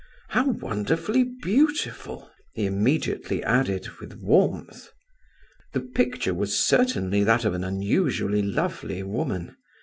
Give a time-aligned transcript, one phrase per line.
[0.29, 4.89] "How wonderfully beautiful!" he immediately added, with warmth.
[5.73, 9.57] The picture was certainly that of an unusually lovely woman.